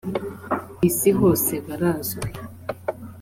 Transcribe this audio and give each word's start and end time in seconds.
ku 0.75 0.81
isi 0.89 1.09
hose 1.19 1.53
barazwi 1.67 2.29